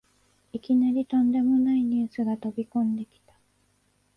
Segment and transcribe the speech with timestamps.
[0.51, 3.33] いきなりとんでもないニュースが飛びこんできた